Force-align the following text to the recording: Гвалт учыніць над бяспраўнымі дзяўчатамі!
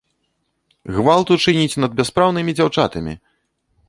Гвалт 0.95 1.27
учыніць 1.35 1.79
над 1.83 1.91
бяспраўнымі 1.99 2.51
дзяўчатамі! 2.61 3.13